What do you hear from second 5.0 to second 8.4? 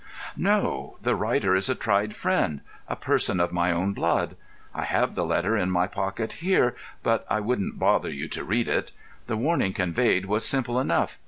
the letter in my pocket here, but I won't bother you